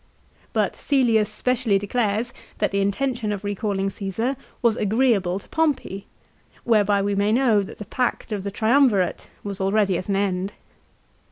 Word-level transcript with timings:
But 0.51 0.73
Cselius 0.73 1.27
specially 1.31 1.77
declares 1.77 2.33
that 2.57 2.71
the 2.71 2.79
in 2.81 2.91
tention 2.91 3.31
of 3.31 3.43
recalling 3.43 3.91
Caesar 3.91 4.35
was 4.63 4.75
agreeable 4.75 5.37
to 5.37 5.47
Pompey, 5.49 6.07
whereby 6.63 7.03
we 7.03 7.13
may 7.13 7.31
know 7.31 7.61
that 7.61 7.77
the 7.77 7.85
pact 7.85 8.31
of 8.31 8.43
the 8.43 8.49
Triumvirate 8.49 9.27
was 9.43 9.61
already 9.61 9.99
at 9.99 10.09
an 10.09 10.15
end. 10.15 10.53